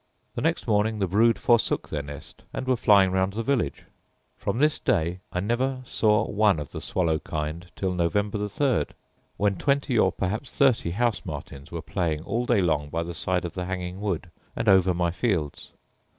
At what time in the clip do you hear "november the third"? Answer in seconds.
7.93-8.95